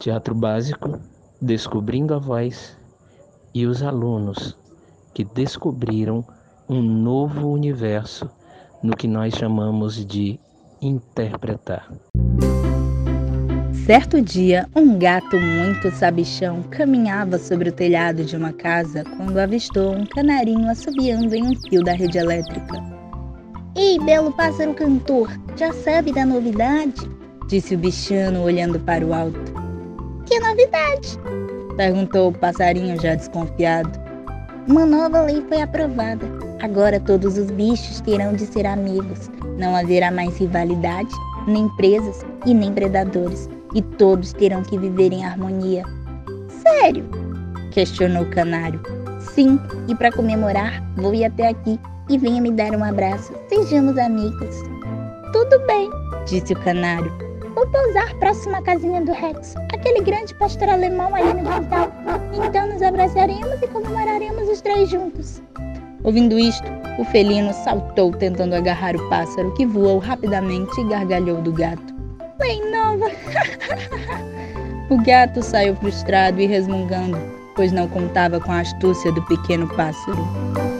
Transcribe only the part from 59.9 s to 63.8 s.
grande pastor alemão ali no quintal. Então nos abraçaremos e